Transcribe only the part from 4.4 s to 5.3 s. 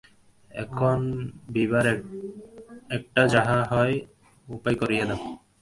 উপায় করিয়া দাও!